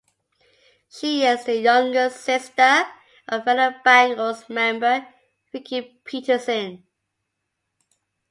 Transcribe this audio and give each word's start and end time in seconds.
She 0.89 1.23
is 1.27 1.45
the 1.45 1.57
younger 1.57 2.09
sister 2.09 2.87
of 3.27 3.43
fellow 3.43 3.75
Bangles 3.85 4.49
member 4.49 5.07
Vicki 5.51 6.01
Peterson. 6.03 6.87